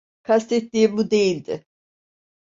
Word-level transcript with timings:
Kastettiğim 0.23 0.97
bu 0.97 1.11
değildi. 1.11 1.65